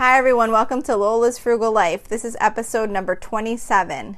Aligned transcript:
Hi, 0.00 0.16
everyone. 0.16 0.50
Welcome 0.50 0.80
to 0.84 0.96
Lola's 0.96 1.38
Frugal 1.38 1.72
Life. 1.72 2.04
This 2.04 2.24
is 2.24 2.34
episode 2.40 2.88
number 2.88 3.14
27. 3.14 4.16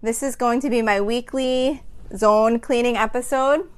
This 0.00 0.22
is 0.22 0.36
going 0.36 0.60
to 0.60 0.70
be 0.70 0.82
my 0.82 1.00
weekly 1.00 1.82
zone 2.16 2.60
cleaning 2.60 2.96
episode. 2.96 3.68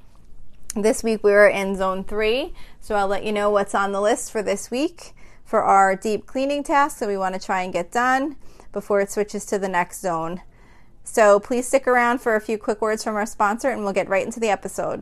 This 0.75 1.03
week 1.03 1.23
we 1.23 1.31
are 1.31 1.49
in 1.49 1.75
zone 1.75 2.03
three, 2.03 2.53
so 2.79 2.93
I'll 2.93 3.07
let 3.07 3.23
you 3.23 3.31
know 3.31 3.49
what's 3.49 3.73
on 3.73 3.93
the 3.93 3.99
list 3.99 4.31
for 4.31 4.43
this 4.43 4.69
week 4.69 5.15
for 5.43 5.63
our 5.63 5.95
deep 5.95 6.27
cleaning 6.27 6.61
tasks 6.61 6.99
that 6.99 7.09
we 7.09 7.17
want 7.17 7.33
to 7.33 7.43
try 7.43 7.63
and 7.63 7.73
get 7.73 7.91
done 7.91 8.35
before 8.71 9.01
it 9.01 9.09
switches 9.09 9.43
to 9.47 9.57
the 9.57 9.67
next 9.67 10.01
zone. 10.01 10.43
So 11.03 11.39
please 11.39 11.67
stick 11.67 11.87
around 11.87 12.19
for 12.19 12.35
a 12.35 12.41
few 12.41 12.59
quick 12.59 12.79
words 12.79 13.03
from 13.03 13.15
our 13.15 13.25
sponsor 13.25 13.71
and 13.71 13.83
we'll 13.83 13.91
get 13.91 14.07
right 14.07 14.23
into 14.23 14.39
the 14.39 14.49
episode. 14.49 15.01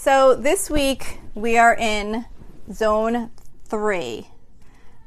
So 0.00 0.36
this 0.36 0.70
week 0.70 1.18
we 1.34 1.58
are 1.58 1.74
in 1.74 2.24
zone 2.72 3.32
three, 3.64 4.28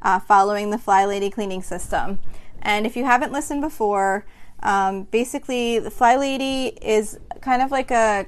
uh, 0.01 0.19
following 0.19 0.69
the 0.69 0.77
Fly 0.77 1.05
Lady 1.05 1.29
cleaning 1.29 1.61
system. 1.61 2.19
And 2.61 2.85
if 2.85 2.97
you 2.97 3.05
haven't 3.05 3.31
listened 3.31 3.61
before, 3.61 4.25
um, 4.61 5.03
basically 5.03 5.79
the 5.79 5.89
Fly 5.89 6.17
Lady 6.17 6.77
is 6.81 7.17
kind 7.39 7.61
of 7.61 7.71
like 7.71 7.89
a, 7.89 8.25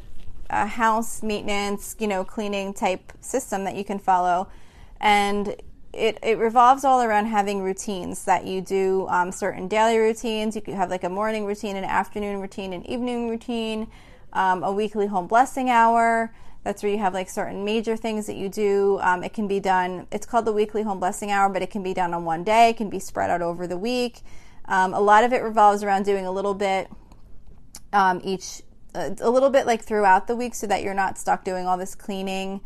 a 0.49 0.65
house 0.65 1.21
maintenance, 1.21 1.97
you 1.99 2.07
know, 2.07 2.23
cleaning 2.23 2.73
type 2.73 3.11
system 3.19 3.65
that 3.65 3.75
you 3.75 3.83
can 3.83 3.99
follow. 3.99 4.47
And 5.01 5.57
it, 5.91 6.17
it 6.23 6.37
revolves 6.37 6.85
all 6.85 7.01
around 7.01 7.25
having 7.25 7.61
routines 7.61 8.23
that 8.23 8.45
you 8.45 8.61
do 8.61 9.05
um, 9.09 9.33
certain 9.33 9.67
daily 9.67 9.97
routines. 9.97 10.55
You 10.55 10.61
could 10.61 10.75
have 10.75 10.89
like 10.89 11.03
a 11.03 11.09
morning 11.09 11.45
routine, 11.45 11.75
an 11.75 11.83
afternoon 11.83 12.39
routine, 12.39 12.71
an 12.71 12.85
evening 12.85 13.29
routine, 13.29 13.91
um, 14.31 14.63
a 14.63 14.71
weekly 14.71 15.07
home 15.07 15.27
blessing 15.27 15.69
hour. 15.69 16.33
That's 16.63 16.81
where 16.81 16.91
you 16.91 16.97
have 16.99 17.13
like 17.13 17.29
certain 17.29 17.65
major 17.65 17.97
things 17.97 18.25
that 18.27 18.35
you 18.35 18.47
do. 18.47 18.99
Um, 19.01 19.23
it 19.23 19.33
can 19.33 19.47
be 19.47 19.59
done, 19.59 20.07
it's 20.11 20.25
called 20.25 20.45
the 20.45 20.53
weekly 20.53 20.83
home 20.83 20.99
blessing 20.99 21.31
hour, 21.31 21.49
but 21.49 21.61
it 21.61 21.69
can 21.69 21.83
be 21.83 21.93
done 21.93 22.13
on 22.13 22.23
one 22.23 22.43
day, 22.43 22.69
it 22.69 22.77
can 22.77 22.89
be 22.89 22.99
spread 22.99 23.29
out 23.29 23.41
over 23.41 23.67
the 23.67 23.77
week. 23.77 24.21
Um, 24.65 24.93
a 24.93 25.01
lot 25.01 25.23
of 25.23 25.33
it 25.33 25.43
revolves 25.43 25.83
around 25.83 26.05
doing 26.05 26.25
a 26.25 26.31
little 26.31 26.53
bit 26.53 26.89
um, 27.91 28.21
each, 28.23 28.61
uh, 28.95 29.09
a 29.19 29.29
little 29.29 29.49
bit 29.49 29.65
like 29.65 29.83
throughout 29.83 30.27
the 30.27 30.35
week 30.35 30.55
so 30.55 30.65
that 30.67 30.83
you're 30.83 30.93
not 30.93 31.17
stuck 31.17 31.43
doing 31.43 31.67
all 31.67 31.77
this 31.77 31.95
cleaning 31.95 32.61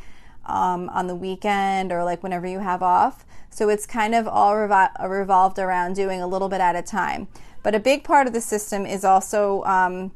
um, 0.45 0.89
on 0.89 1.07
the 1.07 1.15
weekend 1.15 1.91
or 1.91 2.03
like 2.03 2.21
whenever 2.21 2.45
you 2.45 2.59
have 2.59 2.83
off. 2.83 3.25
So 3.49 3.69
it's 3.69 3.87
kind 3.87 4.13
of 4.13 4.27
all 4.27 4.53
revol- 4.53 5.09
revolved 5.09 5.57
around 5.57 5.95
doing 5.95 6.21
a 6.21 6.27
little 6.27 6.49
bit 6.49 6.61
at 6.61 6.75
a 6.75 6.83
time. 6.83 7.27
But 7.63 7.73
a 7.73 7.79
big 7.79 8.03
part 8.03 8.27
of 8.27 8.33
the 8.33 8.41
system 8.41 8.85
is 8.85 9.03
also 9.03 9.63
um, 9.63 10.11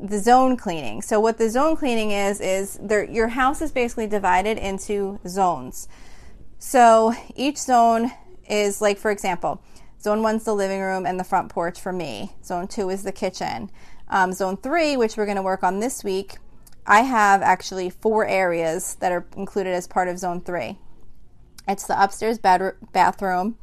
the 0.00 0.18
zone 0.18 0.56
cleaning. 0.56 1.02
So 1.02 1.20
what 1.20 1.38
the 1.38 1.50
zone 1.50 1.76
cleaning 1.76 2.12
is 2.12 2.40
is 2.40 2.78
your 3.10 3.28
house 3.28 3.60
is 3.60 3.72
basically 3.72 4.06
divided 4.06 4.58
into 4.58 5.18
zones. 5.26 5.88
So 6.58 7.14
each 7.34 7.58
zone 7.58 8.12
is 8.48 8.80
like 8.80 8.98
for 8.98 9.10
example, 9.10 9.62
zone 10.00 10.22
one's 10.22 10.44
the 10.44 10.54
living 10.54 10.80
room 10.80 11.06
and 11.06 11.18
the 11.18 11.24
front 11.24 11.50
porch 11.50 11.80
for 11.80 11.92
me. 11.92 12.32
Zone 12.44 12.68
two 12.68 12.90
is 12.90 13.02
the 13.02 13.12
kitchen. 13.12 13.70
Um, 14.08 14.32
zone 14.32 14.56
three, 14.56 14.96
which 14.96 15.16
we're 15.16 15.26
going 15.26 15.36
to 15.36 15.42
work 15.42 15.62
on 15.62 15.80
this 15.80 16.02
week, 16.02 16.36
I 16.86 17.02
have 17.02 17.42
actually 17.42 17.90
four 17.90 18.26
areas 18.26 18.94
that 19.00 19.12
are 19.12 19.26
included 19.36 19.74
as 19.74 19.86
part 19.86 20.08
of 20.08 20.18
zone 20.18 20.40
three. 20.40 20.78
It's 21.66 21.86
the 21.86 22.02
upstairs 22.02 22.38
bathroom, 22.38 23.58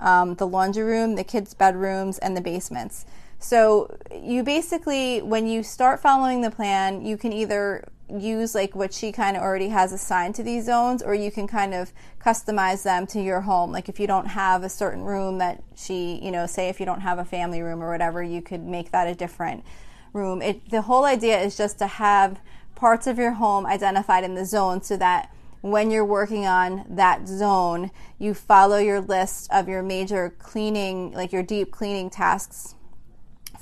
um, 0.00 0.36
the 0.36 0.46
laundry 0.46 0.84
room, 0.84 1.16
the 1.16 1.24
kids' 1.24 1.52
bedrooms, 1.52 2.16
and 2.16 2.34
the 2.34 2.40
basements. 2.40 3.04
So 3.40 3.98
you 4.14 4.44
basically, 4.44 5.22
when 5.22 5.46
you 5.46 5.62
start 5.62 6.00
following 6.00 6.42
the 6.42 6.50
plan, 6.50 7.04
you 7.04 7.16
can 7.16 7.32
either 7.32 7.88
use 8.06 8.54
like 8.54 8.74
what 8.74 8.92
she 8.92 9.12
kind 9.12 9.34
of 9.36 9.42
already 9.42 9.68
has 9.68 9.92
assigned 9.94 10.34
to 10.34 10.42
these 10.42 10.66
zones, 10.66 11.02
or 11.02 11.14
you 11.14 11.30
can 11.30 11.46
kind 11.46 11.72
of 11.72 11.90
customize 12.22 12.82
them 12.82 13.06
to 13.08 13.20
your 13.20 13.40
home. 13.40 13.72
Like 13.72 13.88
if 13.88 13.98
you 13.98 14.06
don't 14.06 14.26
have 14.26 14.62
a 14.62 14.68
certain 14.68 15.02
room 15.02 15.38
that 15.38 15.62
she, 15.74 16.20
you 16.22 16.30
know, 16.30 16.46
say 16.46 16.68
if 16.68 16.78
you 16.78 16.86
don't 16.86 17.00
have 17.00 17.18
a 17.18 17.24
family 17.24 17.62
room 17.62 17.82
or 17.82 17.90
whatever, 17.90 18.22
you 18.22 18.42
could 18.42 18.62
make 18.62 18.90
that 18.90 19.08
a 19.08 19.14
different 19.14 19.64
room. 20.12 20.42
It, 20.42 20.70
the 20.70 20.82
whole 20.82 21.06
idea 21.06 21.40
is 21.40 21.56
just 21.56 21.78
to 21.78 21.86
have 21.86 22.38
parts 22.74 23.06
of 23.06 23.16
your 23.16 23.32
home 23.32 23.64
identified 23.64 24.22
in 24.22 24.34
the 24.34 24.44
zone 24.44 24.82
so 24.82 24.98
that 24.98 25.32
when 25.62 25.90
you're 25.90 26.04
working 26.04 26.46
on 26.46 26.84
that 26.90 27.26
zone, 27.26 27.90
you 28.18 28.34
follow 28.34 28.76
your 28.76 29.00
list 29.00 29.50
of 29.50 29.66
your 29.66 29.82
major 29.82 30.34
cleaning, 30.38 31.12
like 31.12 31.32
your 31.32 31.42
deep 31.42 31.70
cleaning 31.70 32.10
tasks 32.10 32.74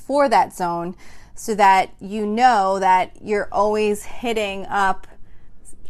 for 0.09 0.29
that 0.29 0.55
zone 0.55 0.97
so 1.35 1.55
that 1.55 1.91
you 2.01 2.27
know 2.27 2.81
that 2.81 3.13
you're 3.23 3.49
always 3.53 4.05
hitting 4.05 4.67
up 4.67 5.07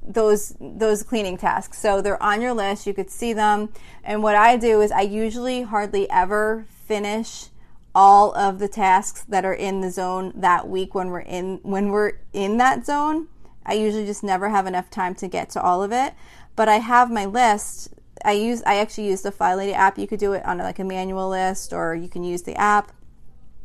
those 0.02 0.56
those 0.60 1.02
cleaning 1.02 1.38
tasks. 1.38 1.78
So 1.78 2.02
they're 2.02 2.22
on 2.22 2.42
your 2.42 2.52
list, 2.52 2.86
you 2.86 2.92
could 2.92 3.10
see 3.10 3.32
them. 3.32 3.70
And 4.02 4.22
what 4.22 4.34
I 4.34 4.56
do 4.56 4.80
is 4.80 4.90
I 4.90 5.02
usually 5.02 5.62
hardly 5.62 6.10
ever 6.10 6.66
finish 6.68 7.46
all 7.94 8.34
of 8.34 8.58
the 8.58 8.68
tasks 8.68 9.22
that 9.28 9.44
are 9.44 9.54
in 9.54 9.80
the 9.80 9.90
zone 9.90 10.32
that 10.34 10.68
week 10.68 10.94
when 10.94 11.08
we're 11.08 11.20
in 11.20 11.60
when 11.62 11.90
we're 11.90 12.14
in 12.32 12.58
that 12.58 12.84
zone. 12.84 13.28
I 13.64 13.74
usually 13.74 14.06
just 14.06 14.24
never 14.24 14.48
have 14.48 14.66
enough 14.66 14.90
time 14.90 15.14
to 15.16 15.28
get 15.28 15.50
to 15.50 15.62
all 15.62 15.82
of 15.82 15.92
it, 15.92 16.14
but 16.56 16.68
I 16.68 16.78
have 16.78 17.10
my 17.10 17.26
list. 17.26 17.94
I 18.24 18.32
use 18.32 18.62
I 18.66 18.78
actually 18.78 19.08
use 19.08 19.22
the 19.22 19.30
Fly 19.30 19.54
Lady 19.54 19.74
app. 19.74 19.98
You 19.98 20.08
could 20.08 20.18
do 20.18 20.32
it 20.32 20.44
on 20.44 20.58
like 20.58 20.80
a 20.80 20.84
manual 20.84 21.28
list 21.28 21.72
or 21.72 21.94
you 21.94 22.08
can 22.08 22.24
use 22.24 22.42
the 22.42 22.56
app 22.56 22.92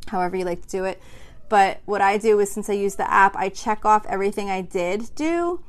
however 0.07 0.35
you 0.35 0.45
like 0.45 0.61
to 0.61 0.69
do 0.69 0.83
it. 0.85 1.01
But 1.49 1.81
what 1.85 2.01
I 2.01 2.17
do 2.17 2.39
is 2.39 2.51
since 2.51 2.69
I 2.69 2.73
use 2.73 2.95
the 2.95 3.11
app, 3.11 3.35
I 3.35 3.49
check 3.49 3.85
off 3.85 4.05
everything 4.07 4.49
I 4.49 4.61
did 4.61 5.13
do. 5.15 5.63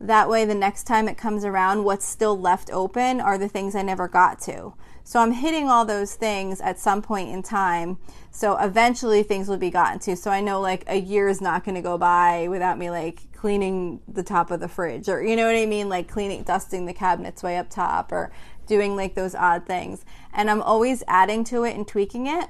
That 0.00 0.28
way, 0.28 0.44
the 0.44 0.54
next 0.54 0.84
time 0.84 1.08
it 1.08 1.18
comes 1.18 1.44
around, 1.44 1.84
what's 1.84 2.06
still 2.06 2.38
left 2.38 2.70
open 2.72 3.20
are 3.20 3.36
the 3.36 3.48
things 3.48 3.74
I 3.74 3.82
never 3.82 4.08
got 4.08 4.40
to. 4.42 4.74
So 5.04 5.20
I'm 5.20 5.32
hitting 5.32 5.68
all 5.68 5.84
those 5.84 6.14
things 6.14 6.60
at 6.60 6.78
some 6.78 7.02
point 7.02 7.30
in 7.30 7.42
time. 7.42 7.98
So 8.30 8.56
eventually 8.58 9.22
things 9.22 9.48
will 9.48 9.56
be 9.56 9.70
gotten 9.70 9.98
to. 10.00 10.16
So 10.16 10.30
I 10.30 10.40
know 10.40 10.60
like 10.60 10.84
a 10.86 11.00
year 11.00 11.28
is 11.28 11.40
not 11.40 11.64
going 11.64 11.74
to 11.74 11.82
go 11.82 11.98
by 11.98 12.48
without 12.48 12.78
me 12.78 12.90
like 12.90 13.32
cleaning 13.32 14.00
the 14.06 14.22
top 14.22 14.50
of 14.50 14.60
the 14.60 14.68
fridge 14.68 15.08
or 15.08 15.22
you 15.22 15.34
know 15.34 15.46
what 15.46 15.56
I 15.56 15.66
mean? 15.66 15.88
Like 15.88 16.08
cleaning, 16.08 16.44
dusting 16.44 16.86
the 16.86 16.94
cabinets 16.94 17.42
way 17.42 17.56
up 17.56 17.68
top 17.68 18.12
or 18.12 18.30
doing 18.66 18.94
like 18.94 19.14
those 19.14 19.34
odd 19.34 19.66
things. 19.66 20.04
And 20.32 20.50
I'm 20.50 20.62
always 20.62 21.02
adding 21.08 21.44
to 21.44 21.64
it 21.64 21.74
and 21.74 21.88
tweaking 21.88 22.26
it. 22.26 22.48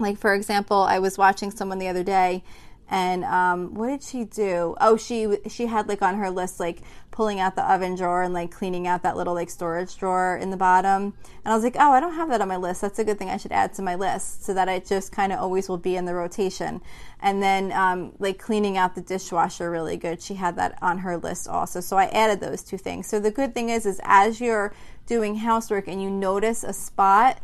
Like 0.00 0.18
for 0.18 0.34
example, 0.34 0.78
I 0.78 0.98
was 0.98 1.18
watching 1.18 1.50
someone 1.50 1.78
the 1.78 1.88
other 1.88 2.02
day, 2.02 2.42
and 2.88 3.24
um, 3.24 3.74
what 3.74 3.88
did 3.88 4.02
she 4.02 4.24
do? 4.24 4.74
Oh, 4.80 4.96
she 4.96 5.36
she 5.48 5.66
had 5.66 5.88
like 5.88 6.02
on 6.02 6.16
her 6.16 6.30
list 6.30 6.58
like 6.58 6.80
pulling 7.10 7.38
out 7.38 7.54
the 7.54 7.72
oven 7.72 7.94
drawer 7.94 8.22
and 8.22 8.32
like 8.32 8.50
cleaning 8.50 8.86
out 8.86 9.02
that 9.02 9.16
little 9.16 9.34
like 9.34 9.50
storage 9.50 9.96
drawer 9.96 10.36
in 10.36 10.50
the 10.50 10.56
bottom. 10.56 11.14
And 11.44 11.52
I 11.52 11.54
was 11.54 11.62
like, 11.62 11.76
oh, 11.78 11.92
I 11.92 12.00
don't 12.00 12.14
have 12.14 12.30
that 12.30 12.40
on 12.40 12.48
my 12.48 12.56
list. 12.56 12.80
That's 12.80 12.98
a 12.98 13.04
good 13.04 13.18
thing. 13.18 13.28
I 13.28 13.36
should 13.36 13.52
add 13.52 13.74
to 13.74 13.82
my 13.82 13.94
list 13.94 14.44
so 14.44 14.54
that 14.54 14.68
it 14.68 14.86
just 14.86 15.12
kind 15.12 15.32
of 15.32 15.38
always 15.38 15.68
will 15.68 15.78
be 15.78 15.96
in 15.96 16.04
the 16.04 16.14
rotation. 16.14 16.80
And 17.20 17.42
then 17.42 17.72
um, 17.72 18.12
like 18.18 18.38
cleaning 18.38 18.76
out 18.76 18.94
the 18.94 19.02
dishwasher 19.02 19.70
really 19.70 19.96
good. 19.96 20.22
She 20.22 20.34
had 20.34 20.56
that 20.56 20.78
on 20.80 20.98
her 20.98 21.16
list 21.16 21.46
also. 21.46 21.80
So 21.80 21.96
I 21.96 22.06
added 22.06 22.40
those 22.40 22.62
two 22.62 22.78
things. 22.78 23.06
So 23.06 23.20
the 23.20 23.30
good 23.30 23.54
thing 23.54 23.68
is, 23.68 23.86
is 23.86 24.00
as 24.04 24.40
you're 24.40 24.74
doing 25.06 25.36
housework 25.36 25.88
and 25.88 26.02
you 26.02 26.10
notice 26.10 26.64
a 26.64 26.72
spot 26.72 27.38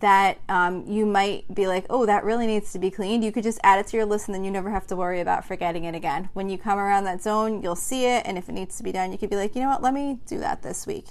that 0.00 0.38
um, 0.48 0.86
you 0.86 1.04
might 1.04 1.52
be 1.54 1.66
like, 1.66 1.84
oh, 1.90 2.06
that 2.06 2.24
really 2.24 2.46
needs 2.46 2.72
to 2.72 2.78
be 2.78 2.90
cleaned, 2.90 3.22
you 3.22 3.32
could 3.32 3.42
just 3.42 3.58
add 3.62 3.78
it 3.78 3.86
to 3.88 3.96
your 3.96 4.06
list 4.06 4.26
and 4.26 4.34
then 4.34 4.42
you 4.42 4.50
never 4.50 4.70
have 4.70 4.86
to 4.86 4.96
worry 4.96 5.20
about 5.20 5.44
forgetting 5.44 5.84
it 5.84 5.94
again. 5.94 6.30
When 6.32 6.48
you 6.48 6.56
come 6.56 6.78
around 6.78 7.04
that 7.04 7.22
zone, 7.22 7.62
you'll 7.62 7.76
see 7.76 8.06
it, 8.06 8.22
and 8.26 8.38
if 8.38 8.48
it 8.48 8.52
needs 8.52 8.76
to 8.78 8.82
be 8.82 8.92
done, 8.92 9.12
you 9.12 9.18
could 9.18 9.30
be 9.30 9.36
like, 9.36 9.54
you 9.54 9.60
know 9.60 9.68
what, 9.68 9.82
let 9.82 9.92
me 9.92 10.18
do 10.26 10.38
that 10.38 10.62
this 10.62 10.86
week. 10.86 11.06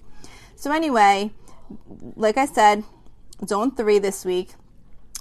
So, 0.55 0.71
anyway, 0.71 1.31
like 2.15 2.37
I 2.37 2.45
said, 2.45 2.83
zone 3.47 3.75
three 3.75 3.99
this 3.99 4.25
week. 4.25 4.51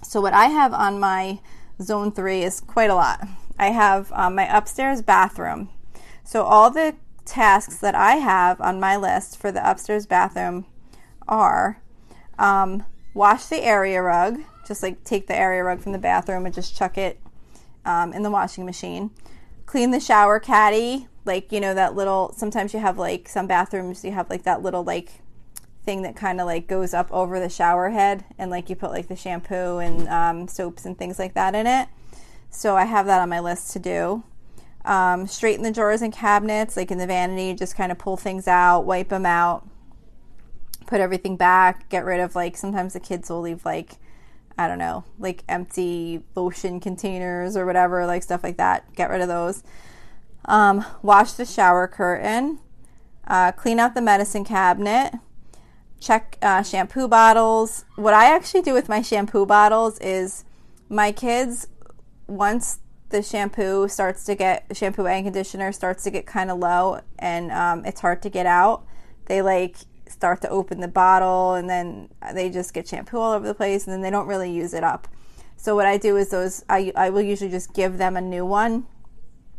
So, 0.02 0.20
what 0.20 0.32
I 0.32 0.46
have 0.46 0.72
on 0.72 0.98
my 0.98 1.40
zone 1.82 2.12
three 2.12 2.42
is 2.42 2.60
quite 2.60 2.90
a 2.90 2.94
lot. 2.94 3.26
I 3.58 3.68
have 3.68 4.10
um, 4.12 4.34
my 4.34 4.56
upstairs 4.56 5.02
bathroom. 5.02 5.68
So, 6.24 6.44
all 6.44 6.70
the 6.70 6.96
tasks 7.26 7.76
that 7.78 7.94
I 7.94 8.16
have 8.16 8.60
on 8.60 8.80
my 8.80 8.96
list 8.96 9.38
for 9.38 9.52
the 9.52 9.68
upstairs 9.68 10.06
bathroom 10.06 10.66
are 11.28 11.80
um, 12.38 12.84
wash 13.14 13.46
the 13.46 13.62
area 13.62 14.02
rug. 14.02 14.40
Just 14.66 14.82
like 14.82 15.02
take 15.04 15.26
the 15.26 15.36
area 15.36 15.64
rug 15.64 15.80
from 15.80 15.92
the 15.92 15.98
bathroom 15.98 16.46
and 16.46 16.54
just 16.54 16.76
chuck 16.76 16.96
it 16.96 17.20
um, 17.84 18.12
in 18.12 18.22
the 18.22 18.30
washing 18.30 18.64
machine. 18.64 19.10
Clean 19.66 19.90
the 19.90 20.00
shower 20.00 20.38
caddy, 20.38 21.08
like 21.24 21.50
you 21.52 21.60
know 21.60 21.74
that 21.74 21.94
little. 21.94 22.32
Sometimes 22.36 22.74
you 22.74 22.80
have 22.80 22.98
like 22.98 23.28
some 23.28 23.46
bathrooms 23.46 24.04
you 24.04 24.12
have 24.12 24.30
like 24.30 24.44
that 24.44 24.62
little 24.62 24.84
like 24.84 25.20
thing 25.84 26.02
that 26.02 26.14
kind 26.14 26.40
of 26.40 26.46
like 26.46 26.66
goes 26.66 26.92
up 26.92 27.10
over 27.10 27.40
the 27.40 27.48
shower 27.48 27.90
head 27.90 28.24
and 28.38 28.50
like 28.50 28.68
you 28.68 28.76
put 28.76 28.90
like 28.90 29.08
the 29.08 29.16
shampoo 29.16 29.78
and 29.78 30.08
um, 30.08 30.46
soaps 30.46 30.84
and 30.84 30.98
things 30.98 31.18
like 31.18 31.34
that 31.34 31.54
in 31.54 31.66
it. 31.66 31.88
So 32.50 32.76
I 32.76 32.84
have 32.84 33.06
that 33.06 33.20
on 33.20 33.28
my 33.28 33.40
list 33.40 33.72
to 33.72 33.78
do. 33.78 34.24
Um, 34.84 35.26
straighten 35.26 35.62
the 35.62 35.70
drawers 35.70 36.02
and 36.02 36.12
cabinets, 36.12 36.76
like 36.76 36.90
in 36.90 36.98
the 36.98 37.06
vanity, 37.06 37.54
just 37.54 37.76
kind 37.76 37.92
of 37.92 37.98
pull 37.98 38.16
things 38.16 38.48
out, 38.48 38.82
wipe 38.82 39.10
them 39.10 39.26
out, 39.26 39.66
put 40.90 41.00
everything 41.00 41.36
back, 41.36 41.88
get 41.88 42.04
rid 42.04 42.18
of 42.18 42.34
like 42.34 42.56
sometimes 42.56 42.92
the 42.92 43.00
kids 43.00 43.30
will 43.30 43.40
leave 43.40 43.64
like 43.64 43.92
I 44.58 44.68
don't 44.68 44.78
know, 44.78 45.04
like 45.18 45.42
empty 45.48 46.22
lotion 46.34 46.80
containers 46.80 47.56
or 47.56 47.64
whatever, 47.64 48.04
like 48.04 48.22
stuff 48.22 48.42
like 48.42 48.58
that. 48.58 48.92
Get 48.94 49.08
rid 49.08 49.22
of 49.22 49.28
those. 49.28 49.62
Um, 50.44 50.84
wash 51.00 51.32
the 51.32 51.46
shower 51.46 51.88
curtain. 51.88 52.58
Uh, 53.26 53.52
clean 53.52 53.78
out 53.78 53.94
the 53.94 54.02
medicine 54.02 54.44
cabinet. 54.44 55.14
Check 55.98 56.36
uh, 56.42 56.62
shampoo 56.62 57.08
bottles. 57.08 57.86
What 57.96 58.12
I 58.12 58.34
actually 58.34 58.62
do 58.62 58.74
with 58.74 58.88
my 58.88 59.00
shampoo 59.00 59.46
bottles 59.46 59.98
is 60.00 60.44
my 60.90 61.12
kids, 61.12 61.68
once 62.26 62.80
the 63.10 63.22
shampoo 63.22 63.88
starts 63.88 64.24
to 64.24 64.34
get, 64.34 64.66
shampoo 64.72 65.06
and 65.06 65.24
conditioner 65.24 65.72
starts 65.72 66.02
to 66.04 66.10
get 66.10 66.26
kind 66.26 66.50
of 66.50 66.58
low 66.58 67.00
and 67.18 67.50
um, 67.52 67.84
it's 67.86 68.00
hard 68.00 68.20
to 68.22 68.28
get 68.28 68.44
out, 68.44 68.84
they 69.26 69.40
like 69.40 69.76
start 70.10 70.40
to 70.42 70.48
open 70.48 70.80
the 70.80 70.88
bottle 70.88 71.54
and 71.54 71.68
then 71.68 72.08
they 72.34 72.50
just 72.50 72.74
get 72.74 72.88
shampoo 72.88 73.18
all 73.18 73.32
over 73.32 73.46
the 73.46 73.54
place 73.54 73.86
and 73.86 73.92
then 73.92 74.00
they 74.00 74.10
don't 74.10 74.26
really 74.26 74.50
use 74.50 74.74
it 74.74 74.84
up. 74.84 75.08
So 75.56 75.74
what 75.74 75.86
I 75.86 75.98
do 75.98 76.16
is 76.16 76.30
those 76.30 76.64
I, 76.68 76.92
I 76.96 77.10
will 77.10 77.22
usually 77.22 77.50
just 77.50 77.74
give 77.74 77.98
them 77.98 78.16
a 78.16 78.20
new 78.20 78.44
one 78.44 78.86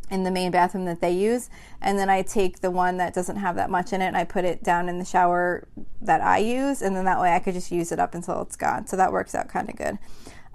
in 0.09 0.23
the 0.23 0.31
main 0.31 0.51
bathroom 0.51 0.85
that 0.85 0.99
they 0.99 1.11
use 1.11 1.49
and 1.81 1.97
then 1.97 2.09
I 2.09 2.21
take 2.21 2.59
the 2.59 2.69
one 2.71 2.97
that 2.97 3.13
doesn't 3.13 3.37
have 3.37 3.55
that 3.55 3.69
much 3.69 3.93
in 3.93 4.01
it 4.01 4.07
and 4.07 4.17
I 4.17 4.25
put 4.25 4.43
it 4.43 4.61
down 4.61 4.89
in 4.89 4.99
the 4.99 5.05
shower 5.05 5.67
that 6.01 6.21
I 6.21 6.39
use 6.39 6.81
and 6.81 6.95
then 6.95 7.05
that 7.05 7.21
way 7.21 7.33
I 7.33 7.39
could 7.39 7.53
just 7.53 7.71
use 7.71 7.91
it 7.91 7.99
up 7.99 8.13
until 8.13 8.41
it's 8.41 8.57
gone. 8.57 8.87
So 8.87 8.97
that 8.97 9.11
works 9.11 9.33
out 9.33 9.47
kind 9.47 9.69
of 9.69 9.75
good. 9.75 9.97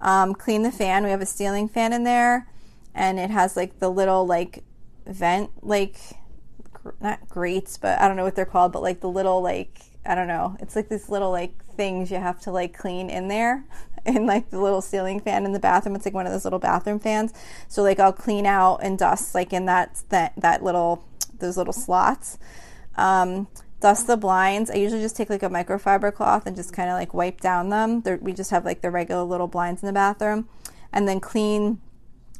Um, 0.01 0.35
clean 0.35 0.63
the 0.63 0.71
fan. 0.71 1.05
We 1.05 1.11
have 1.11 1.23
a 1.23 1.27
ceiling 1.27 1.69
fan 1.69 1.93
in 1.93 2.05
there 2.05 2.49
and 2.95 3.19
it 3.19 3.31
has 3.31 3.57
like 3.57 3.79
the 3.79 3.89
little 3.89 4.27
like 4.27 4.63
vent 5.07 5.51
like 5.63 5.97
not 7.00 7.29
grates, 7.29 7.79
but 7.79 8.00
I 8.00 8.09
don't 8.09 8.17
know 8.17 8.25
what 8.25 8.37
they're 8.37 8.44
called, 8.44 8.73
but 8.73 8.83
like 8.83 9.00
the 9.00 9.09
little 9.09 9.43
like 9.43 9.81
I 10.05 10.15
don't 10.15 10.29
know. 10.29 10.56
It's 10.61 10.77
like 10.77 10.88
these 10.88 11.09
little 11.09 11.31
like 11.31 11.65
things 11.75 12.11
you 12.11 12.19
have 12.19 12.41
to 12.43 12.50
like 12.50 12.77
clean 12.77 13.11
in 13.11 13.29
there. 13.29 13.65
in 14.06 14.25
like 14.25 14.50
the 14.50 14.61
little 14.61 14.81
ceiling 14.81 15.21
fan 15.21 15.44
in 15.44 15.53
the 15.53 15.59
bathroom. 15.59 15.97
It's 15.97 16.05
like 16.05 16.15
one 16.15 16.27
of 16.27 16.33
those 16.33 16.44
little 16.44 16.59
bathroom 16.59 17.00
fans. 17.00 17.35
So 17.69 17.83
like 17.83 17.99
I'll 17.99 18.12
clean 18.12 18.47
out 18.47 18.79
and 18.83 18.99
dust 18.99 19.35
like 19.35 19.53
in 19.53 19.67
that 19.67 20.03
that 20.11 20.33
that 20.37 20.62
little 20.62 21.05
those 21.38 21.56
little 21.56 21.73
slots. 21.73 22.38
Um, 22.97 23.49
dust 23.81 24.06
the 24.06 24.17
blinds. 24.17 24.71
I 24.71 24.75
usually 24.75 25.03
just 25.03 25.17
take 25.17 25.29
like 25.29 25.43
a 25.43 25.50
microfiber 25.50 26.15
cloth 26.15 26.47
and 26.47 26.56
just 26.56 26.73
kind 26.73 26.88
of 26.88 26.94
like 26.94 27.12
wipe 27.12 27.41
down 27.41 27.69
them. 27.69 28.00
They're, 28.03 28.17
we 28.17 28.33
just 28.33 28.50
have 28.50 28.65
like 28.65 28.81
the 28.81 28.91
regular 28.91 29.25
little 29.25 29.49
blinds 29.49 29.83
in 29.83 29.87
the 29.87 29.93
bathroom, 29.93 30.49
and 30.93 31.06
then 31.06 31.21
clean 31.21 31.81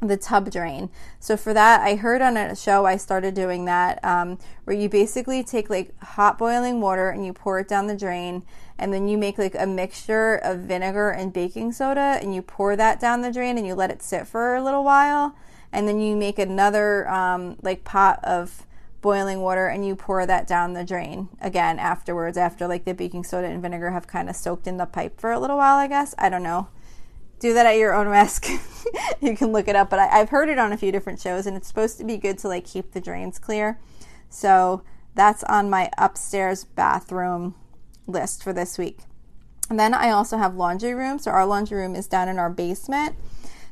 the 0.00 0.16
tub 0.16 0.50
drain. 0.50 0.90
So 1.20 1.37
for 1.37 1.54
that, 1.54 1.81
I 1.81 1.96
heard 1.96 2.22
on 2.22 2.37
a 2.37 2.54
show 2.54 2.84
I 2.84 2.96
started 2.96 3.34
doing 3.34 3.64
that, 3.64 4.04
um, 4.04 4.38
where 4.64 4.76
you 4.76 4.88
basically 4.88 5.43
take 5.43 5.70
like 5.70 5.98
hot 6.02 6.38
boiling 6.38 6.81
water 6.81 7.08
and 7.08 7.25
you 7.25 7.32
pour 7.32 7.58
it 7.58 7.69
down 7.69 7.87
the 7.87 7.96
drain, 7.96 8.43
and 8.78 8.93
then 8.93 9.08
you 9.08 9.16
make 9.16 9.38
like 9.38 9.54
a 9.54 9.66
mixture 9.66 10.37
of 10.37 10.60
vinegar 10.60 11.10
and 11.10 11.32
baking 11.32 11.72
soda, 11.72 12.19
and 12.20 12.34
you 12.34 12.43
pour 12.43 12.76
that 12.76 13.00
down 13.00 13.22
the 13.22 13.32
drain 13.32 13.56
and 13.58 13.66
you 13.66 13.75
let 13.75 13.90
it 13.90 14.02
sit 14.02 14.26
for 14.26 14.54
a 14.54 14.62
little 14.62 14.84
while, 14.84 15.34
and 15.72 15.88
then 15.88 16.00
you 16.00 16.16
make 16.16 16.38
another 16.38 17.08
um, 17.08 17.56
like 17.62 17.84
pot 17.84 18.22
of 18.22 18.66
boiling 19.02 19.40
water 19.40 19.69
and 19.69 19.87
you 19.87 19.94
pour 19.94 20.26
that 20.26 20.48
down 20.48 20.72
the 20.72 20.82
drain 20.82 21.28
again 21.40 21.78
afterwards 21.78 22.37
after 22.37 22.66
like 22.66 22.84
the 22.84 22.93
baking 22.93 23.22
soda 23.22 23.46
and 23.46 23.62
vinegar 23.62 23.90
have 23.90 24.08
kind 24.08 24.28
of 24.28 24.34
soaked 24.34 24.66
in 24.66 24.78
the 24.78 24.87
pipe 24.87 25.20
for 25.20 25.31
a 25.31 25.38
little 25.38 25.58
while 25.58 25.76
i 25.76 25.87
guess 25.87 26.12
i 26.19 26.28
don't 26.28 26.43
know 26.43 26.66
do 27.38 27.54
that 27.54 27.66
at 27.66 27.76
your 27.76 27.94
own 27.94 28.08
risk. 28.08 28.48
you 29.20 29.36
can 29.36 29.52
look 29.52 29.68
it 29.68 29.76
up, 29.76 29.90
but 29.90 29.98
I, 29.98 30.06
have 30.18 30.30
heard 30.30 30.48
it 30.48 30.58
on 30.58 30.72
a 30.72 30.76
few 30.76 30.92
different 30.92 31.20
shows, 31.20 31.46
and 31.46 31.56
it's 31.56 31.68
supposed 31.68 31.98
to 31.98 32.04
be 32.04 32.16
good 32.16 32.38
to 32.38 32.48
like 32.48 32.64
keep 32.64 32.92
the 32.92 33.00
drains 33.00 33.38
clear. 33.38 33.78
So 34.28 34.82
that's 35.14 35.44
on 35.44 35.70
my 35.70 35.90
upstairs 35.98 36.64
bathroom 36.64 37.54
list 38.06 38.42
for 38.42 38.52
this 38.52 38.78
week. 38.78 39.00
And 39.68 39.80
then 39.80 39.94
I 39.94 40.10
also 40.10 40.36
have 40.38 40.54
laundry 40.54 40.94
room. 40.94 41.18
So 41.18 41.30
our 41.30 41.46
laundry 41.46 41.78
room 41.78 41.96
is 41.96 42.06
down 42.06 42.28
in 42.28 42.38
our 42.38 42.50
basement. 42.50 43.16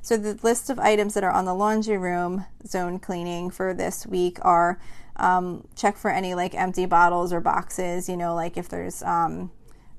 So 0.03 0.17
the 0.17 0.39
list 0.43 0.69
of 0.69 0.79
items 0.79 1.15
that 1.15 1.25
are 1.25 1.31
on 1.31 1.45
the 1.45 1.55
laundry 1.55 1.97
room 1.97 2.45
zone 2.67 2.99
cleaning 2.99 3.51
for 3.51 3.73
this 3.73 4.07
week 4.07 4.39
are 4.43 4.79
um, 5.17 5.67
check 5.77 5.97
for 5.97 6.11
any 6.11 6.35
like 6.35 6.55
empty 6.55 6.87
bottles 6.87 7.33
or 7.33 7.41
boxes. 7.41 8.09
You 8.09 8.17
know, 8.17 8.35
like 8.35 8.57
if 8.57 8.69
there's 8.69 9.03
um, 9.03 9.51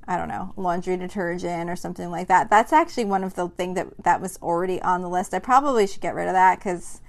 I 0.07 0.17
don't 0.17 0.27
know, 0.27 0.53
laundry 0.55 0.97
detergent 0.97 1.69
or 1.69 1.75
something 1.75 2.11
like 2.11 2.27
that. 2.27 2.49
That's 2.49 2.71
actually 2.71 3.05
one 3.05 3.23
of 3.23 3.33
the 3.33 3.49
things 3.49 3.75
that 3.75 3.87
that 4.03 4.21
was 4.21 4.37
already 4.41 4.81
on 4.81 5.01
the 5.01 5.09
list. 5.09 5.33
I 5.33 5.39
probably 5.39 5.87
should 5.87 6.01
get 6.01 6.13
rid 6.13 6.27
of 6.27 6.33
that 6.33 6.59
because 6.59 7.01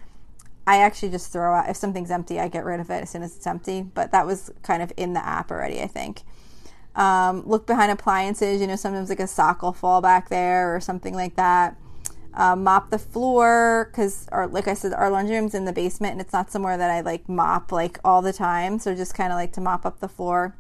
I 0.67 0.79
actually 0.79 1.11
just 1.11 1.31
throw 1.31 1.55
out 1.55 1.69
if 1.69 1.77
something's 1.77 2.11
empty, 2.11 2.41
I 2.41 2.49
get 2.49 2.65
rid 2.65 2.81
of 2.81 2.91
it 2.91 3.03
as 3.03 3.11
soon 3.11 3.23
as 3.23 3.37
it's 3.37 3.47
empty. 3.47 3.83
But 3.83 4.13
that 4.13 4.27
was 4.27 4.51
kind 4.63 4.83
of 4.83 4.93
in 4.97 5.13
the 5.13 5.25
app 5.25 5.51
already, 5.51 5.81
I 5.83 5.87
think. 5.87 6.23
Um, 6.95 7.47
look 7.47 7.67
behind 7.67 7.93
appliances. 7.93 8.61
You 8.61 8.67
know, 8.67 8.77
sometimes 8.77 9.11
like 9.11 9.21
a 9.21 9.27
sock 9.27 9.63
will 9.63 9.75
fall 9.75 10.01
back 10.01 10.31
there 10.31 10.75
or 10.75 10.81
something 10.81 11.15
like 11.15 11.37
that. 11.37 11.77
Uh, 12.33 12.57
mop 12.57 12.91
the 12.91 12.99
floor 12.99 13.89
because, 13.91 14.29
like 14.51 14.69
I 14.69 14.75
said, 14.75 14.93
our 14.93 15.11
laundry 15.11 15.37
room's 15.37 15.55
in 15.55 15.65
the 15.65 15.73
basement 15.73 16.13
and 16.13 16.21
it's 16.21 16.33
not 16.33 16.51
somewhere 16.51 16.77
that 16.77 16.91
I 16.91 17.01
like 17.01 17.29
mop 17.29 17.73
like 17.73 17.99
all 18.05 18.21
the 18.21 18.33
time. 18.33 18.79
So 18.79 18.95
just 18.95 19.15
kind 19.15 19.33
of 19.33 19.37
like 19.37 19.53
to 19.55 19.61
mop 19.61 19.87
up 19.87 20.01
the 20.01 20.09
floor 20.09 20.57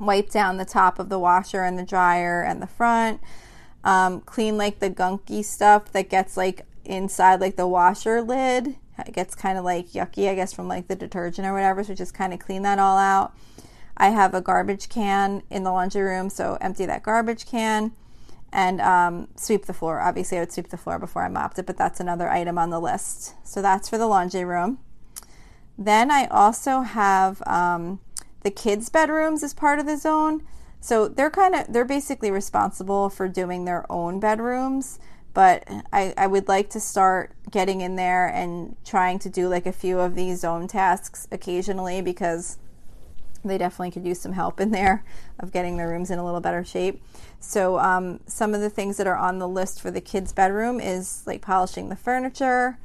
wipe 0.00 0.30
down 0.30 0.56
the 0.56 0.64
top 0.64 0.98
of 0.98 1.08
the 1.08 1.18
washer 1.18 1.62
and 1.62 1.78
the 1.78 1.84
dryer 1.84 2.42
and 2.42 2.60
the 2.60 2.66
front. 2.66 3.20
Um, 3.84 4.20
clean 4.22 4.56
like 4.56 4.80
the 4.80 4.90
gunky 4.90 5.44
stuff 5.44 5.92
that 5.92 6.10
gets 6.10 6.36
like 6.36 6.66
inside 6.84 7.40
like 7.40 7.56
the 7.56 7.68
washer 7.68 8.20
lid. 8.22 8.76
It 8.98 9.14
gets 9.14 9.34
kind 9.34 9.56
of 9.56 9.64
like 9.64 9.90
yucky, 9.90 10.28
I 10.28 10.34
guess, 10.34 10.52
from 10.52 10.68
like 10.68 10.88
the 10.88 10.96
detergent 10.96 11.46
or 11.46 11.54
whatever. 11.54 11.84
So 11.84 11.94
just 11.94 12.14
kind 12.14 12.34
of 12.34 12.40
clean 12.40 12.62
that 12.62 12.78
all 12.78 12.98
out. 12.98 13.34
I 13.96 14.08
have 14.10 14.34
a 14.34 14.40
garbage 14.40 14.88
can 14.88 15.42
in 15.50 15.62
the 15.62 15.70
laundry 15.70 16.02
room, 16.02 16.30
so 16.30 16.56
empty 16.60 16.86
that 16.86 17.02
garbage 17.02 17.46
can 17.46 17.92
and 18.52 18.80
um, 18.80 19.28
sweep 19.36 19.66
the 19.66 19.72
floor. 19.72 20.00
Obviously, 20.00 20.38
I 20.38 20.40
would 20.40 20.52
sweep 20.52 20.68
the 20.68 20.76
floor 20.76 20.98
before 20.98 21.22
I 21.22 21.28
mopped 21.28 21.58
it, 21.58 21.66
but 21.66 21.76
that's 21.76 22.00
another 22.00 22.28
item 22.28 22.58
on 22.58 22.70
the 22.70 22.80
list. 22.80 23.34
So 23.46 23.62
that's 23.62 23.88
for 23.88 23.98
the 23.98 24.06
laundry 24.06 24.44
room. 24.44 24.78
Then 25.78 26.10
I 26.10 26.26
also 26.26 26.80
have 26.80 27.42
um, 27.46 28.00
the 28.42 28.50
kids' 28.50 28.88
bedrooms 28.88 29.42
as 29.42 29.54
part 29.54 29.78
of 29.78 29.86
the 29.86 29.96
zone. 29.96 30.42
So 30.80 31.08
they're 31.08 31.30
kind 31.30 31.54
of 31.54 31.72
they're 31.72 31.84
basically 31.84 32.30
responsible 32.30 33.10
for 33.10 33.28
doing 33.28 33.64
their 33.64 33.90
own 33.92 34.18
bedrooms, 34.18 34.98
but 35.34 35.64
I, 35.92 36.14
I 36.16 36.26
would 36.26 36.48
like 36.48 36.70
to 36.70 36.80
start 36.80 37.32
getting 37.50 37.80
in 37.82 37.96
there 37.96 38.28
and 38.28 38.76
trying 38.84 39.18
to 39.20 39.28
do 39.28 39.48
like 39.48 39.66
a 39.66 39.72
few 39.72 40.00
of 40.00 40.14
these 40.14 40.40
zone 40.40 40.68
tasks 40.68 41.28
occasionally 41.30 42.00
because 42.00 42.58
they 43.44 43.58
definitely 43.58 43.90
could 43.90 44.06
use 44.06 44.20
some 44.20 44.32
help 44.32 44.60
in 44.60 44.70
there 44.70 45.04
of 45.38 45.52
getting 45.52 45.76
their 45.76 45.88
rooms 45.88 46.10
in 46.10 46.18
a 46.18 46.24
little 46.24 46.40
better 46.40 46.64
shape. 46.64 47.02
So 47.38 47.78
um, 47.78 48.20
some 48.26 48.54
of 48.54 48.60
the 48.60 48.70
things 48.70 48.96
that 48.98 49.06
are 49.06 49.16
on 49.16 49.38
the 49.38 49.48
list 49.48 49.80
for 49.80 49.90
the 49.90 50.00
kids' 50.00 50.32
bedroom 50.32 50.80
is 50.80 51.22
like 51.26 51.40
polishing 51.40 51.88
the 51.88 51.96
furniture, 51.96 52.78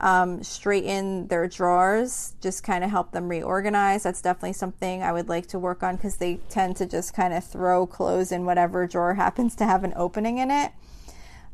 um, 0.00 0.42
straighten 0.42 1.28
their 1.28 1.46
drawers, 1.46 2.34
just 2.40 2.64
kind 2.64 2.82
of 2.82 2.90
help 2.90 3.12
them 3.12 3.28
reorganize. 3.28 4.02
That's 4.02 4.22
definitely 4.22 4.54
something 4.54 5.02
I 5.02 5.12
would 5.12 5.28
like 5.28 5.46
to 5.48 5.58
work 5.58 5.82
on 5.82 5.96
because 5.96 6.16
they 6.16 6.36
tend 6.48 6.76
to 6.76 6.86
just 6.86 7.14
kind 7.14 7.34
of 7.34 7.44
throw 7.44 7.86
clothes 7.86 8.32
in 8.32 8.46
whatever 8.46 8.86
drawer 8.86 9.14
happens 9.16 9.54
to 9.56 9.64
have 9.64 9.84
an 9.84 9.92
opening 9.94 10.38
in 10.38 10.50
it. 10.50 10.72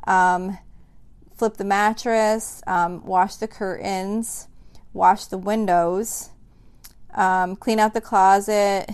Um, 0.06 0.58
flip 1.36 1.56
the 1.56 1.64
mattress, 1.64 2.62
um, 2.68 3.04
wash 3.04 3.36
the 3.36 3.48
curtains, 3.48 4.46
wash 4.92 5.26
the 5.26 5.38
windows, 5.38 6.30
um, 7.14 7.56
clean 7.56 7.80
out 7.80 7.94
the 7.94 8.00
closet, 8.00 8.88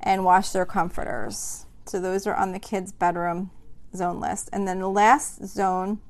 and 0.00 0.24
wash 0.24 0.50
their 0.50 0.66
comforters. 0.66 1.64
So 1.86 1.98
those 1.98 2.26
are 2.26 2.34
on 2.34 2.52
the 2.52 2.58
kids' 2.58 2.92
bedroom 2.92 3.50
zone 3.96 4.20
list. 4.20 4.50
And 4.52 4.68
then 4.68 4.80
the 4.80 4.90
last 4.90 5.46
zone, 5.46 6.00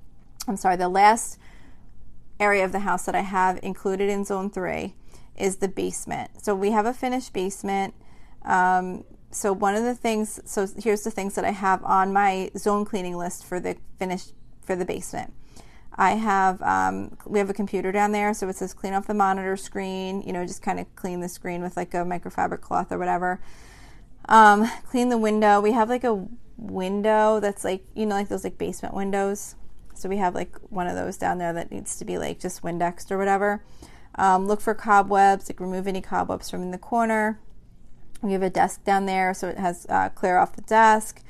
I'm 0.49 0.57
sorry, 0.57 0.77
the 0.77 0.89
last 0.89 1.39
area 2.41 2.65
of 2.65 2.73
the 2.73 2.81
house 2.81 3.05
that 3.07 3.15
I 3.15 3.21
have 3.21 3.59
included 3.63 4.09
in 4.09 4.25
zone 4.25 4.51
three 4.51 4.95
is 5.37 5.57
the 5.57 5.69
basement. 5.69 6.43
So 6.43 6.55
we 6.55 6.71
have 6.73 6.87
a 6.87 6.93
finished 6.93 7.33
basement. 7.33 7.95
Um, 8.45 9.05
so 9.31 9.53
one 9.53 9.75
of 9.75 9.85
the 9.85 9.95
things, 9.95 10.41
so 10.45 10.67
here's 10.79 11.03
the 11.03 11.11
things 11.11 11.35
that 11.35 11.45
I 11.45 11.51
have 11.51 11.85
on 11.85 12.13
my 12.13 12.51
zone 12.57 12.85
cleaning 12.85 13.17
list 13.17 13.45
for 13.45 13.61
the 13.61 13.77
finished 13.99 14.33
for 14.63 14.75
the 14.77 14.85
basement. 14.85 15.33
I 15.95 16.13
have 16.13 16.63
um, 16.63 17.17
we 17.27 17.41
have 17.41 17.51
a 17.51 17.55
computer 17.55 17.91
down 17.91 18.13
there, 18.13 18.33
so 18.33 18.49
it 18.49 18.57
says 18.57 18.73
clean 18.73 18.95
off 18.95 19.07
the 19.09 19.15
monitor 19.15 19.57
screen. 19.57 20.23
You 20.23 20.33
know, 20.33 20.47
just 20.47 20.63
kind 20.63 20.79
of 20.79 20.95
clean 20.95 21.21
the 21.21 21.29
screen 21.29 21.61
with 21.61 21.77
like 21.77 21.93
a 21.93 21.99
microfiber 21.99 22.61
cloth 22.61 22.93
or 22.93 22.99
whatever. 22.99 23.41
Um, 24.29 24.71
clean 24.87 25.09
the 25.09 25.19
window. 25.19 25.61
We 25.61 25.73
have 25.73 25.89
like 25.89 26.05
a 26.05 26.27
window 26.57 27.41
that's 27.41 27.65
like 27.65 27.85
you 27.95 28.07
know 28.07 28.15
like 28.15 28.29
those 28.29 28.45
like 28.45 28.59
basement 28.59 28.95
windows 28.95 29.57
so 29.99 30.09
we 30.09 30.19
have 30.19 30.35
like 30.35 30.57
one 30.71 30.87
of 30.87 30.95
those 30.95 31.17
down 31.17 31.39
there 31.39 31.53
that 31.53 31.71
needs 31.71 31.97
to 31.99 32.05
be 32.05 32.19
like 32.19 32.39
just 32.39 32.63
Windexed 32.63 33.11
or 33.11 33.19
whatever. 33.19 33.63
Um, 34.15 34.47
look 34.47 34.61
for 34.61 34.75
cobwebs, 34.75 35.49
like 35.49 35.61
remove 35.61 35.87
any 35.87 36.01
cobwebs 36.01 36.51
from 36.51 36.63
in 36.63 36.71
the 36.71 36.79
corner. 36.79 37.39
We 38.23 38.33
have 38.33 38.43
a 38.43 38.51
desk 38.51 38.85
down 38.85 39.07
there, 39.07 39.33
so 39.33 39.49
it 39.49 39.59
has 39.59 39.87
uh, 39.89 40.09
clear 40.11 40.39
off 40.39 40.57
the 40.57 40.63
desk. 40.63 41.23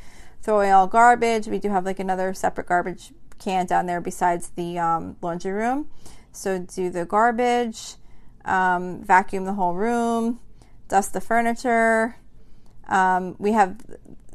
Throw 0.42 0.56
away 0.56 0.70
all 0.70 0.86
garbage. 0.86 1.46
We 1.46 1.58
do 1.58 1.68
have 1.70 1.84
like 1.84 1.98
another 1.98 2.32
separate 2.32 2.66
garbage 2.66 3.12
can 3.38 3.66
down 3.66 3.86
there 3.86 4.00
besides 4.00 4.50
the 4.50 4.78
um, 4.78 5.16
laundry 5.20 5.52
room. 5.52 5.88
So 6.32 6.58
do 6.58 6.90
the 6.90 7.04
garbage, 7.04 7.94
um, 8.44 9.02
vacuum 9.02 9.44
the 9.44 9.54
whole 9.54 9.74
room, 9.74 10.40
dust 10.88 11.12
the 11.12 11.20
furniture. 11.20 12.16
Um, 12.88 13.36
we 13.38 13.52
have 13.52 13.76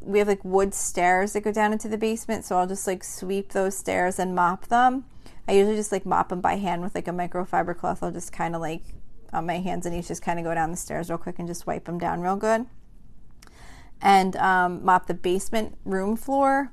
we 0.03 0.19
have 0.19 0.27
like 0.27 0.43
wood 0.43 0.73
stairs 0.73 1.33
that 1.33 1.41
go 1.41 1.51
down 1.51 1.73
into 1.73 1.87
the 1.87 1.97
basement, 1.97 2.45
so 2.45 2.57
I'll 2.57 2.67
just 2.67 2.87
like 2.87 3.03
sweep 3.03 3.51
those 3.51 3.77
stairs 3.77 4.19
and 4.19 4.35
mop 4.35 4.67
them. 4.67 5.05
I 5.47 5.53
usually 5.53 5.75
just 5.75 5.91
like 5.91 6.05
mop 6.05 6.29
them 6.29 6.41
by 6.41 6.55
hand 6.55 6.81
with 6.81 6.95
like 6.95 7.07
a 7.07 7.11
microfiber 7.11 7.77
cloth. 7.77 8.03
I'll 8.03 8.11
just 8.11 8.31
kind 8.31 8.55
of 8.55 8.61
like 8.61 8.83
on 9.31 9.45
my 9.45 9.59
hands 9.59 9.85
and 9.85 9.95
knees 9.95 10.07
just 10.07 10.21
kind 10.21 10.39
of 10.39 10.45
go 10.45 10.53
down 10.53 10.71
the 10.71 10.77
stairs 10.77 11.09
real 11.09 11.17
quick 11.17 11.39
and 11.39 11.47
just 11.47 11.65
wipe 11.65 11.85
them 11.85 11.97
down 11.97 12.21
real 12.21 12.35
good. 12.35 12.65
And 14.01 14.35
um, 14.35 14.83
mop 14.83 15.07
the 15.07 15.13
basement 15.13 15.77
room 15.85 16.15
floor 16.15 16.71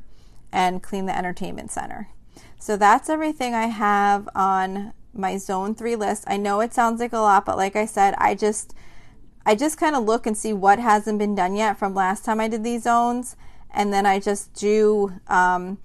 and 0.52 0.82
clean 0.82 1.06
the 1.06 1.16
entertainment 1.16 1.70
center. 1.70 2.08
So 2.58 2.76
that's 2.76 3.08
everything 3.08 3.54
I 3.54 3.66
have 3.66 4.28
on 4.34 4.92
my 5.12 5.38
zone 5.38 5.74
3 5.74 5.96
list. 5.96 6.24
I 6.26 6.36
know 6.36 6.60
it 6.60 6.74
sounds 6.74 7.00
like 7.00 7.12
a 7.12 7.18
lot, 7.18 7.46
but 7.46 7.56
like 7.56 7.76
I 7.76 7.86
said, 7.86 8.14
I 8.18 8.34
just 8.34 8.74
I 9.44 9.54
just 9.54 9.78
kind 9.78 9.96
of 9.96 10.04
look 10.04 10.26
and 10.26 10.36
see 10.36 10.52
what 10.52 10.78
hasn't 10.78 11.18
been 11.18 11.34
done 11.34 11.54
yet 11.56 11.78
from 11.78 11.94
last 11.94 12.24
time 12.24 12.40
I 12.40 12.48
did 12.48 12.62
these 12.62 12.82
zones, 12.82 13.36
and 13.70 13.92
then 13.92 14.04
I 14.04 14.20
just 14.20 14.52
do 14.54 15.12
um, 15.28 15.78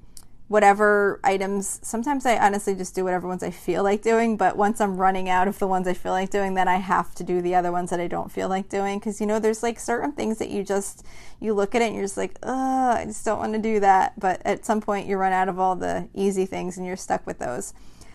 whatever 0.48 1.20
items. 1.24 1.80
Sometimes 1.82 2.26
I 2.26 2.38
honestly 2.38 2.76
just 2.76 2.94
do 2.94 3.04
whatever 3.04 3.28
ones 3.28 3.44
I 3.44 3.52
feel 3.52 3.84
like 3.84 4.02
doing, 4.02 4.38
but 4.38 4.58
once 4.58 4.80
I'm 4.80 4.98
running 4.98 5.30
out 5.30 5.48
of 5.48 5.58
the 5.58 5.68
ones 5.68 5.88
I 5.88 5.94
feel 5.94 6.12
like 6.12 6.30
doing, 6.30 6.54
then 6.54 6.68
I 6.68 6.76
have 6.76 7.16
to 7.16 7.24
do 7.24 7.42
the 7.42 7.56
other 7.56 7.72
ones 7.72 7.90
that 7.90 8.00
I 8.00 8.08
don't 8.08 8.32
feel 8.32 8.50
like 8.50 8.70
doing. 8.70 9.00
Because 9.00 9.20
you 9.20 9.26
know, 9.26 9.40
there's 9.40 9.64
like 9.64 9.80
certain 9.80 10.12
things 10.12 10.38
that 10.38 10.50
you 10.50 10.64
just 10.64 11.06
you 11.40 11.54
look 11.54 11.74
at 11.74 11.82
it 11.82 11.86
and 11.86 11.96
you're 11.96 12.04
just 12.04 12.18
like, 12.18 12.38
ugh, 12.44 12.98
I 12.98 13.06
just 13.06 13.26
don't 13.26 13.40
want 13.40 13.54
to 13.54 13.60
do 13.60 13.80
that. 13.80 14.20
But 14.20 14.42
at 14.46 14.66
some 14.66 14.82
point, 14.82 15.08
you 15.08 15.18
run 15.18 15.34
out 15.34 15.50
of 15.50 15.60
all 15.60 15.76
the 15.76 16.10
easy 16.14 16.46
things 16.46 16.78
and 16.78 16.86
you're 16.86 16.98
stuck 16.98 17.26
with 17.26 17.40
those. 17.40 17.74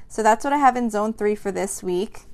So 0.09 0.23
that's 0.23 0.45
what 0.45 0.53
I 0.53 0.59
have 0.59 0.77
in 0.77 0.91
zone 0.91 1.13
three 1.13 1.35
for 1.35 1.51
this 1.51 1.83
week. 1.83 2.27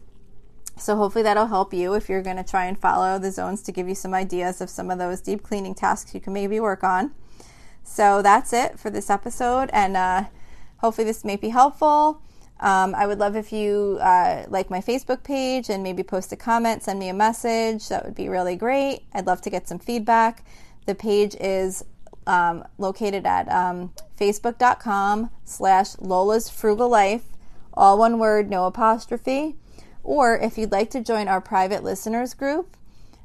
So 0.76 0.96
hopefully 0.96 1.22
that'll 1.22 1.46
help 1.46 1.72
you 1.72 1.94
if 1.94 2.08
you're 2.08 2.22
going 2.22 2.36
to 2.36 2.44
try 2.44 2.66
and 2.66 2.78
follow 2.78 3.18
the 3.18 3.30
zones 3.30 3.62
to 3.62 3.72
give 3.72 3.88
you 3.88 3.94
some 3.94 4.12
ideas 4.12 4.60
of 4.60 4.68
some 4.68 4.90
of 4.90 4.98
those 4.98 5.20
deep 5.20 5.42
cleaning 5.42 5.74
tasks 5.74 6.14
you 6.14 6.20
can 6.20 6.32
maybe 6.32 6.60
work 6.60 6.84
on. 6.84 7.12
So 7.82 8.20
that's 8.20 8.52
it 8.52 8.78
for 8.78 8.90
this 8.90 9.08
episode, 9.08 9.70
and 9.72 9.96
uh, 9.96 10.24
hopefully 10.78 11.06
this 11.06 11.24
may 11.24 11.36
be 11.36 11.50
helpful. 11.50 12.20
Um, 12.58 12.94
I 12.94 13.06
would 13.06 13.18
love 13.18 13.36
if 13.36 13.52
you 13.52 13.98
uh, 14.00 14.44
like 14.48 14.70
my 14.70 14.80
Facebook 14.80 15.22
page 15.22 15.68
and 15.68 15.82
maybe 15.82 16.02
post 16.02 16.32
a 16.32 16.36
comment, 16.36 16.82
send 16.82 16.98
me 16.98 17.08
a 17.08 17.14
message. 17.14 17.88
That 17.88 18.04
would 18.04 18.14
be 18.14 18.28
really 18.28 18.56
great. 18.56 19.02
I'd 19.12 19.26
love 19.26 19.40
to 19.42 19.50
get 19.50 19.68
some 19.68 19.78
feedback. 19.78 20.44
The 20.86 20.94
page 20.94 21.36
is 21.38 21.84
um, 22.26 22.64
located 22.78 23.26
at 23.26 23.50
um, 23.52 23.92
facebook.com 24.18 25.30
slash 25.44 25.98
Lola's 25.98 26.48
Frugal 26.48 26.88
Life, 26.88 27.24
all 27.74 27.98
one 27.98 28.18
word, 28.18 28.50
no 28.50 28.64
apostrophe. 28.64 29.56
Or 30.06 30.38
if 30.38 30.56
you'd 30.56 30.70
like 30.70 30.90
to 30.90 31.00
join 31.00 31.26
our 31.26 31.40
private 31.40 31.82
listeners 31.82 32.32
group, 32.32 32.76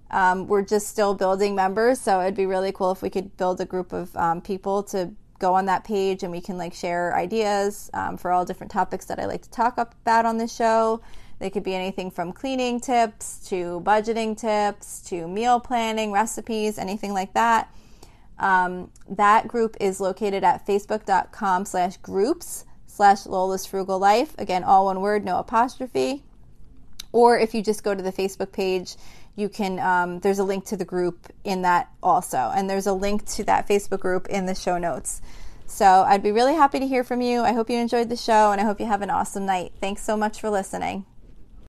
um, 0.09 0.47
we're 0.47 0.63
just 0.63 0.88
still 0.88 1.13
building 1.13 1.53
members, 1.53 2.01
so 2.01 2.19
it'd 2.21 2.35
be 2.35 2.47
really 2.47 2.71
cool 2.71 2.91
if 2.91 3.03
we 3.03 3.09
could 3.11 3.38
build 3.38 3.61
a 3.61 3.65
group 3.65 3.93
of 3.93 4.17
um, 4.17 4.41
people 4.41 4.81
to 4.85 5.11
go 5.38 5.53
on 5.53 5.67
that 5.67 5.83
page 5.83 6.23
and 6.23 6.31
we 6.31 6.41
can 6.41 6.57
like 6.57 6.73
share 6.73 7.15
ideas 7.15 7.91
um, 7.93 8.17
for 8.17 8.31
all 8.31 8.45
different 8.45 8.71
topics 8.71 9.05
that 9.05 9.19
I 9.19 9.25
like 9.25 9.43
to 9.43 9.51
talk 9.51 9.77
about 9.77 10.25
on 10.25 10.39
the 10.39 10.47
show. 10.47 11.01
They 11.38 11.51
could 11.51 11.63
be 11.63 11.75
anything 11.75 12.09
from 12.09 12.33
cleaning 12.33 12.79
tips 12.79 13.47
to 13.50 13.79
budgeting 13.85 14.35
tips 14.35 15.01
to 15.09 15.27
meal 15.27 15.59
planning, 15.59 16.11
recipes, 16.11 16.79
anything 16.79 17.13
like 17.13 17.35
that. 17.35 17.71
Um, 18.39 18.89
that 19.07 19.47
group 19.47 19.77
is 19.79 20.00
located 20.00 20.43
at 20.43 20.65
facebook.com 20.65 21.65
slash 21.65 21.97
groups 21.97 22.65
slash 22.88 23.27
Lola's 23.27 23.67
Frugal 23.67 24.00
Life. 24.00 24.33
Again, 24.39 24.63
all 24.63 24.85
one 24.85 25.00
word, 25.00 25.23
no 25.23 25.38
apostrophe. 25.38 26.23
Or 27.12 27.38
if 27.38 27.53
you 27.53 27.62
just 27.62 27.84
go 27.84 27.94
to 27.94 28.01
the 28.01 28.12
Facebook 28.12 28.51
page, 28.51 28.96
you 29.36 29.50
can 29.50 29.80
um, 29.80 30.20
there's 30.20 30.39
a 30.39 30.44
link 30.44 30.65
to 30.65 30.77
the 30.77 30.86
group 30.86 31.32
in 31.44 31.62
that 31.63 31.89
also. 32.01 32.51
And 32.56 32.70
there's 32.70 32.88
a 32.88 32.94
link 32.94 33.25
to 33.36 33.44
that 33.46 33.68
facebook 33.68 34.00
group 34.00 34.27
in 34.27 34.46
the 34.46 34.56
show 34.56 34.77
notes. 34.77 35.22
So 35.68 35.86
i'd 35.86 36.24
be 36.24 36.32
really 36.32 36.53
happy 36.53 36.80
to 36.80 36.88
hear 36.88 37.03
from 37.03 37.22
you. 37.22 37.41
I 37.41 37.53
hope 37.53 37.70
you 37.70 37.77
enjoyed 37.77 38.10
the 38.10 38.18
show 38.18 38.51
and 38.51 38.60
i 38.60 38.63
hope 38.63 38.80
you 38.80 38.86
have 38.88 39.01
an 39.01 39.10
awesome 39.10 39.46
night. 39.46 39.74
Thanks 39.80 40.03
so 40.03 40.18
much 40.18 40.39
for 40.39 40.50
listening 40.50 41.06